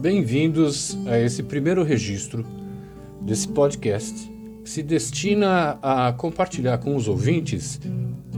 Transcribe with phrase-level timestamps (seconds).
[0.00, 2.44] Bem-vindos a esse primeiro registro
[3.20, 4.28] desse podcast
[4.64, 7.80] que se destina a compartilhar com os ouvintes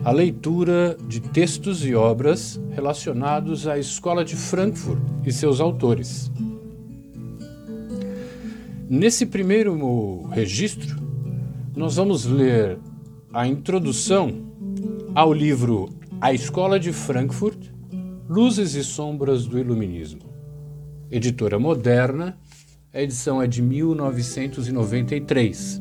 [0.04, 6.30] a leitura de textos e obras relacionados à Escola de Frankfurt e seus autores.
[8.94, 10.98] Nesse primeiro registro,
[11.74, 12.78] nós vamos ler
[13.32, 14.30] a introdução
[15.14, 15.88] ao livro
[16.20, 17.70] A Escola de Frankfurt
[18.28, 20.20] Luzes e Sombras do Iluminismo
[21.10, 22.38] editora moderna.
[22.92, 25.80] A edição é de 1993,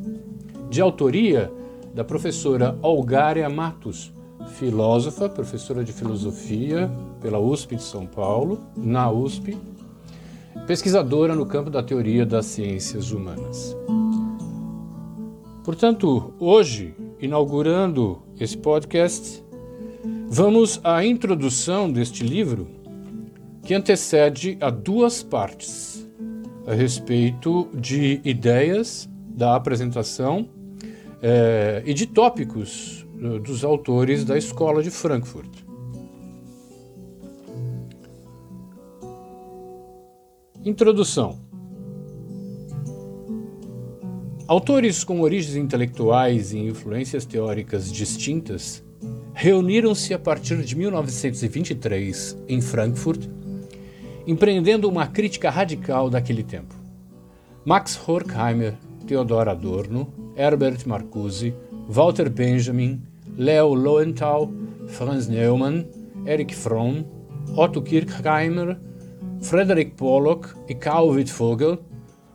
[0.69, 1.51] de autoria
[1.93, 4.13] da professora Olgária Matos,
[4.55, 6.89] filósofa, professora de filosofia
[7.19, 9.57] pela USP de São Paulo, na USP,
[10.67, 13.75] pesquisadora no campo da teoria das ciências humanas.
[15.63, 19.43] Portanto, hoje, inaugurando esse podcast,
[20.27, 22.67] vamos à introdução deste livro
[23.63, 26.09] que antecede a duas partes
[26.65, 30.49] a respeito de ideias da apresentação
[31.21, 35.60] é, e de tópicos eh, dos autores da Escola de Frankfurt.
[40.63, 41.39] Introdução.
[44.47, 48.83] Autores com origens intelectuais e influências teóricas distintas
[49.33, 53.27] reuniram-se a partir de 1923 em Frankfurt
[54.27, 56.75] empreendendo uma crítica radical daquele tempo.
[57.65, 58.75] Max Horkheimer,
[59.07, 61.55] Theodor Adorno, Herbert Marcuse,
[61.89, 63.01] Walter Benjamin,
[63.35, 64.51] Leo Lowenthal,
[64.87, 65.87] Franz Neumann,
[66.23, 67.03] Erich Fromm,
[67.57, 68.77] Otto Kirchheimer,
[69.41, 71.79] Frederick Pollock e Karl Wittfogel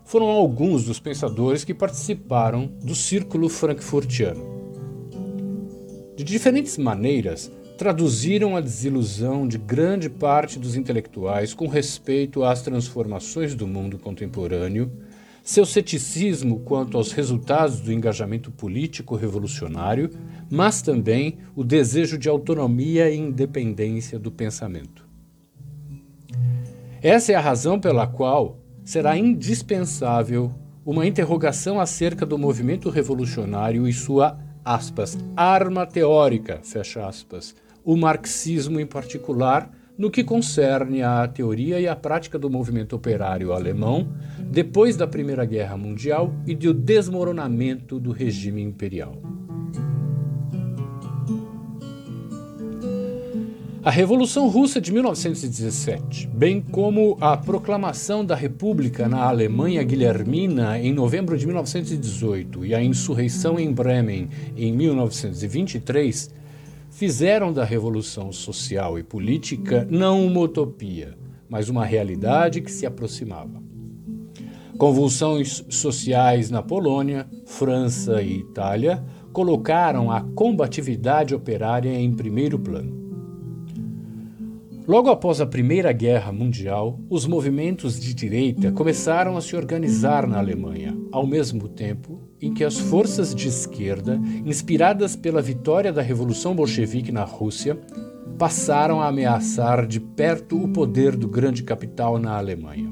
[0.04, 4.44] foram alguns dos pensadores que participaram do Círculo Frankfurtiano.
[6.16, 13.54] De diferentes maneiras, traduziram a desilusão de grande parte dos intelectuais com respeito às transformações
[13.54, 14.90] do mundo contemporâneo,
[15.44, 20.10] seu ceticismo quanto aos resultados do engajamento político revolucionário,
[20.50, 25.05] mas também o desejo de autonomia e independência do pensamento.
[27.08, 30.52] Essa é a razão pela qual será indispensável
[30.84, 38.80] uma interrogação acerca do movimento revolucionário e sua aspas, arma teórica, fecha aspas, o marxismo
[38.80, 44.08] em particular, no que concerne à teoria e à prática do movimento operário alemão
[44.40, 49.14] depois da Primeira Guerra Mundial e do desmoronamento do regime imperial.
[53.86, 60.92] A Revolução Russa de 1917, bem como a proclamação da República na Alemanha Guilhermina em
[60.92, 66.34] novembro de 1918 e a insurreição em Bremen em 1923,
[66.90, 71.16] fizeram da revolução social e política não uma utopia,
[71.48, 73.62] mas uma realidade que se aproximava.
[74.76, 83.05] Convulsões sociais na Polônia, França e Itália colocaram a combatividade operária em primeiro plano.
[84.86, 90.38] Logo após a Primeira Guerra Mundial, os movimentos de direita começaram a se organizar na
[90.38, 96.54] Alemanha, ao mesmo tempo em que as forças de esquerda, inspiradas pela vitória da Revolução
[96.54, 97.76] Bolchevique na Rússia,
[98.38, 102.88] passaram a ameaçar de perto o poder do grande capital na Alemanha.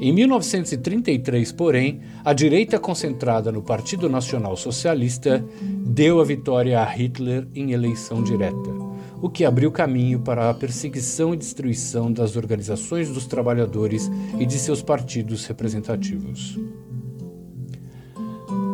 [0.00, 5.44] Em 1933, porém, a direita concentrada no Partido Nacional Socialista
[5.86, 8.82] deu a vitória a Hitler em eleição direta
[9.22, 14.58] o que abriu caminho para a perseguição e destruição das organizações dos trabalhadores e de
[14.58, 16.58] seus partidos representativos.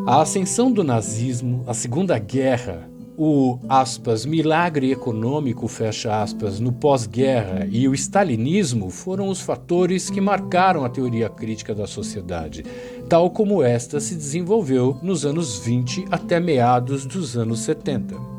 [0.06, 5.68] A ascensão do nazismo, a Segunda Guerra, o aspas, milagre econômico
[6.10, 11.86] aspas, no pós-guerra e o stalinismo foram os fatores que marcaram a teoria crítica da
[11.86, 12.64] sociedade,
[13.06, 18.37] tal como esta se desenvolveu nos anos 20 até meados dos anos 70.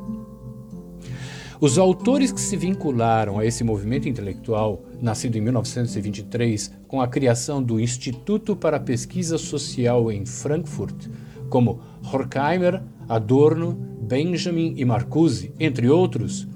[1.61, 7.61] Os autores que se vincularam a esse movimento intelectual, nascido em 1923, com a criação
[7.61, 11.07] do Instituto para Pesquisa Social em Frankfurt,
[11.49, 16.47] como Horkheimer, Adorno, Benjamin e Marcuse, entre outros,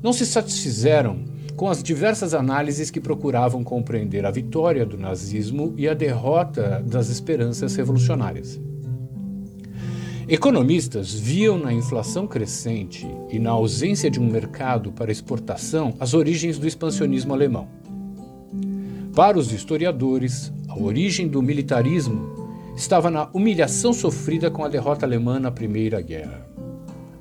[0.00, 1.24] não se satisfizeram
[1.56, 7.08] com as diversas análises que procuravam compreender a vitória do nazismo e a derrota das
[7.08, 8.60] esperanças revolucionárias.
[10.26, 16.58] Economistas viam na inflação crescente e na ausência de um mercado para exportação as origens
[16.58, 17.68] do expansionismo alemão.
[19.14, 25.38] Para os historiadores, a origem do militarismo estava na humilhação sofrida com a derrota alemã
[25.38, 26.48] na Primeira Guerra.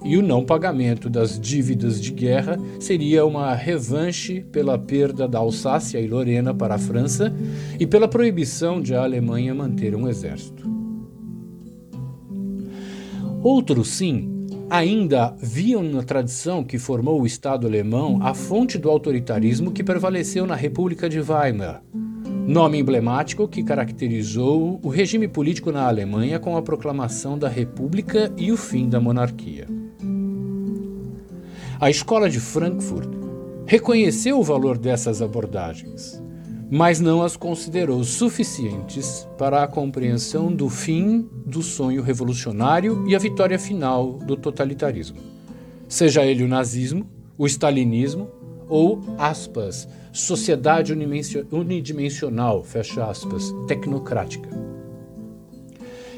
[0.01, 5.99] E o não pagamento das dívidas de guerra seria uma revanche pela perda da Alsácia
[5.99, 7.33] e Lorena para a França
[7.77, 10.72] e pela proibição de a Alemanha manter um exército.
[13.43, 19.69] Outros, sim, ainda viam na tradição que formou o Estado alemão a fonte do autoritarismo
[19.69, 21.83] que prevaleceu na República de Weimar,
[22.47, 28.49] nome emblemático que caracterizou o regime político na Alemanha com a proclamação da República e
[28.49, 29.67] o fim da monarquia.
[31.81, 33.09] A escola de Frankfurt
[33.65, 36.22] reconheceu o valor dessas abordagens,
[36.69, 43.19] mas não as considerou suficientes para a compreensão do fim do sonho revolucionário e a
[43.19, 45.17] vitória final do totalitarismo,
[45.87, 47.07] seja ele o nazismo,
[47.37, 48.29] o stalinismo
[48.67, 50.93] ou, aspas, sociedade
[51.51, 54.49] unidimensional, fecha aspas, tecnocrática.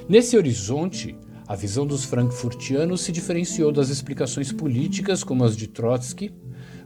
[0.08, 1.18] Nesse horizonte,
[1.48, 6.32] a visão dos frankfurtianos se diferenciou das explicações políticas como as de Trotsky,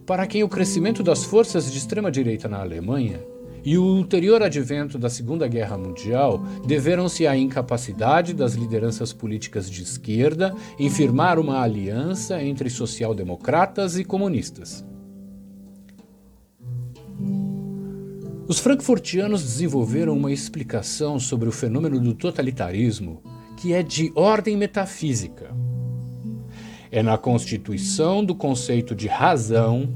[0.05, 3.19] para quem o crescimento das forças de extrema-direita na Alemanha
[3.63, 9.83] e o ulterior advento da Segunda Guerra Mundial deveram-se à incapacidade das lideranças políticas de
[9.83, 14.85] esquerda em firmar uma aliança entre social-democratas e comunistas.
[18.47, 23.21] Os frankfurtianos desenvolveram uma explicação sobre o fenômeno do totalitarismo
[23.55, 25.53] que é de ordem metafísica.
[26.89, 29.93] É na constituição do conceito de razão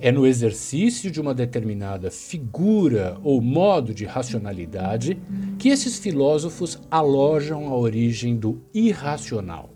[0.00, 5.18] é no exercício de uma determinada figura ou modo de racionalidade
[5.58, 9.70] que esses filósofos alojam a origem do irracional.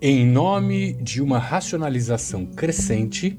[0.00, 3.38] Em nome de uma racionalização crescente,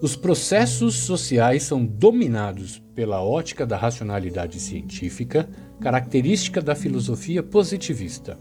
[0.00, 5.48] os processos sociais são dominados pela ótica da racionalidade científica,
[5.80, 8.38] característica da filosofia positivista.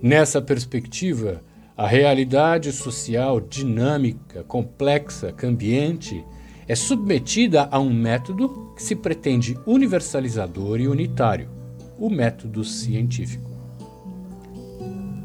[0.00, 1.42] Nessa perspectiva,
[1.76, 6.24] a realidade social dinâmica, complexa, cambiante
[6.68, 11.50] é submetida a um método que se pretende universalizador e unitário,
[11.98, 13.50] o método científico.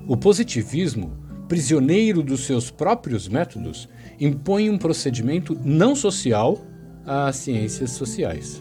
[0.08, 1.16] O positivismo,
[1.48, 3.88] prisioneiro dos seus próprios métodos,
[4.20, 6.58] impõe um procedimento não social
[7.06, 8.60] às ciências sociais.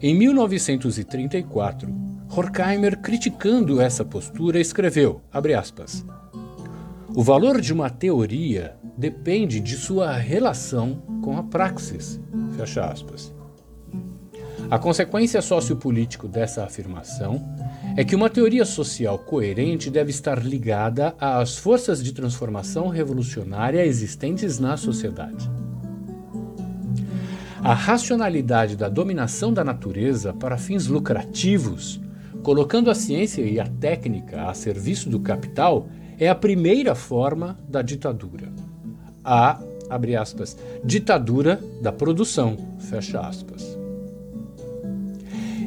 [0.00, 5.20] Em 1934, Horkheimer, criticando essa postura, escreveu,
[5.58, 6.02] aspas,
[7.14, 12.18] o valor de uma teoria depende de sua relação com a praxis.
[12.56, 13.34] Fecha aspas.
[14.70, 17.38] A consequência sociopolítica dessa afirmação
[17.98, 24.58] é que uma teoria social coerente deve estar ligada às forças de transformação revolucionária existentes
[24.58, 25.50] na sociedade.
[27.62, 32.00] A racionalidade da dominação da natureza para fins lucrativos
[32.42, 37.82] colocando a ciência e a técnica a serviço do capital, é a primeira forma da
[37.82, 38.52] ditadura.
[39.24, 43.78] A, abre aspas, ditadura da produção, fecha aspas.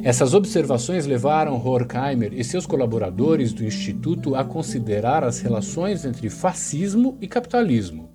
[0.04, 7.18] Essas observações levaram Horkheimer e seus colaboradores do Instituto a considerar as relações entre fascismo
[7.20, 8.08] e capitalismo.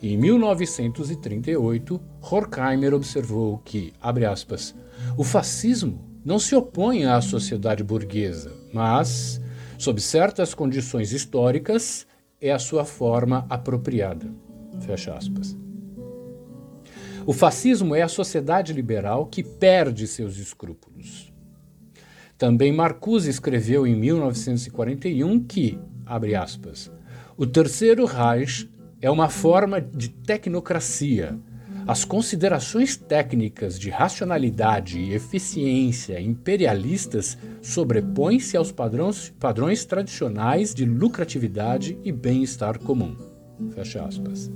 [0.00, 4.74] Em 1938, Horkheimer observou que, abre aspas,
[5.16, 9.40] o fascismo não se opõe à sociedade burguesa, mas,
[9.78, 12.06] sob certas condições históricas,
[12.40, 14.30] é a sua forma apropriada.
[14.80, 15.56] Fecha aspas.
[17.26, 21.32] O fascismo é a sociedade liberal que perde seus escrúpulos.
[22.36, 26.90] Também Marcuse escreveu em 1941 que, abre aspas,
[27.36, 28.68] o Terceiro Reich
[29.00, 31.38] é uma forma de tecnocracia
[31.86, 41.98] as considerações técnicas de racionalidade e eficiência imperialistas sobrepõem-se aos padrões, padrões tradicionais de lucratividade
[42.04, 43.16] e bem-estar comum.
[43.74, 44.50] Fecha aspas.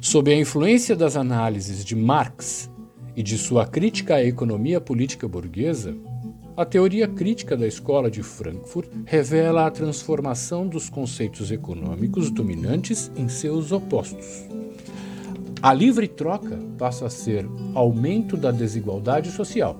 [0.00, 2.70] Sob a influência das análises de Marx
[3.16, 5.96] e de sua crítica à economia política burguesa,
[6.56, 13.28] a teoria crítica da escola de Frankfurt revela a transformação dos conceitos econômicos dominantes em
[13.28, 14.53] seus opostos.
[15.64, 19.78] A livre troca passa a ser aumento da desigualdade social.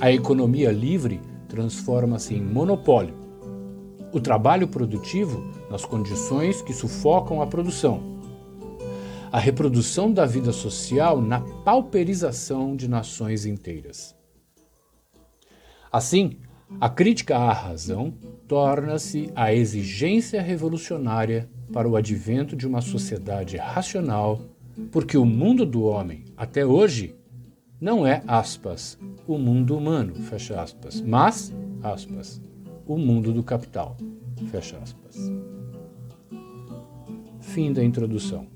[0.00, 3.14] A economia livre transforma-se em monopólio.
[4.14, 8.00] O trabalho produtivo nas condições que sufocam a produção.
[9.30, 14.16] A reprodução da vida social na pauperização de nações inteiras.
[15.92, 16.38] Assim,
[16.80, 18.14] a crítica à razão
[18.48, 24.40] torna-se a exigência revolucionária para o advento de uma sociedade racional,
[24.90, 27.14] porque o mundo do homem, até hoje,
[27.80, 32.40] não é, aspas, o mundo humano, fecha aspas, mas, aspas,
[32.86, 33.96] o mundo do capital,
[34.50, 35.30] fecha aspas.
[37.40, 38.55] Fim da introdução.